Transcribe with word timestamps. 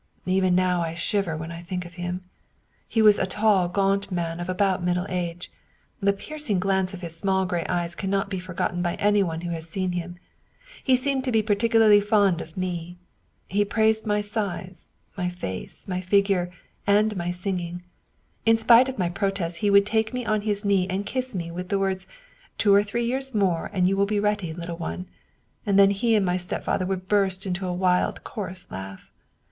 Even 0.25 0.55
now 0.55 0.81
I 0.81 0.95
shiver 0.95 1.37
when 1.37 1.51
I 1.51 1.61
think 1.61 1.85
of 1.85 1.93
him. 1.93 2.23
He 2.87 3.03
was 3.03 3.19
a 3.19 3.27
tall 3.27 3.69
gaunt 3.69 4.11
man 4.11 4.39
of 4.39 4.49
about 4.49 4.83
middle 4.83 5.05
age. 5.09 5.51
The 5.99 6.11
piercing 6.11 6.59
glance 6.59 6.95
of 6.95 7.01
his 7.01 7.15
small 7.15 7.45
gray 7.45 7.63
eyes 7.69 7.93
cannot 7.93 8.27
be 8.31 8.39
forgotten 8.39 8.81
by 8.81 8.95
anyone 8.95 9.41
who 9.41 9.51
has 9.51 9.69
seen 9.69 9.91
him. 9.91 10.15
He 10.83 10.95
seemed 10.95 11.23
to 11.25 11.31
be 11.31 11.43
particularly 11.43 12.01
fond 12.01 12.41
of 12.41 12.57
me. 12.57 12.97
He 13.47 13.63
praised 13.63 14.07
my 14.07 14.21
size, 14.21 14.95
my 15.15 15.29
face, 15.29 15.87
my 15.87 16.01
figure, 16.01 16.49
and 16.87 17.15
my 17.15 17.29
sing 17.29 17.59
ing. 17.59 17.83
In 18.43 18.57
spite 18.57 18.89
of 18.89 18.97
my 18.97 19.07
protests 19.09 19.57
he 19.57 19.69
would 19.69 19.85
take 19.85 20.15
me 20.15 20.25
on 20.25 20.41
his 20.41 20.65
knee 20.65 20.87
and 20.89 21.05
kiss 21.05 21.35
me, 21.35 21.51
with 21.51 21.69
the 21.69 21.77
words:' 21.77 22.07
Two 22.57 22.73
or 22.73 22.81
three 22.81 23.05
years 23.05 23.35
more, 23.35 23.69
and 23.71 23.87
you 23.87 23.95
will 23.95 24.07
be 24.07 24.19
ready, 24.19 24.51
little 24.51 24.77
one!' 24.77 25.05
and 25.67 25.77
then 25.77 25.91
he 25.91 26.15
and 26.15 26.25
my 26.25 26.37
stepfather 26.37 26.87
would 26.87 27.07
burst 27.07 27.45
into 27.45 27.67
a 27.67 27.71
wild, 27.71 28.23
coarse 28.23 28.65
laugh. 28.71 29.11